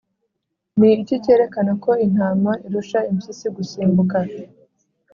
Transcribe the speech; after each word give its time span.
ni 0.79 0.89
iki 1.01 1.15
kerekana 1.25 1.71
ko 1.83 1.91
intama 2.05 2.51
irusha 2.65 2.99
impyisi 3.11 3.47
gusimbuka? 3.55 4.17